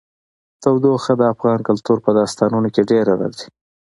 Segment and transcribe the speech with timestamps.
[0.61, 3.47] تودوخه د افغان کلتور په داستانونو کې ډېره راځي.